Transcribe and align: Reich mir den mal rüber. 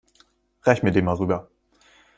Reich 0.63 0.81
mir 0.81 0.89
den 0.91 1.05
mal 1.05 1.13
rüber. 1.13 1.47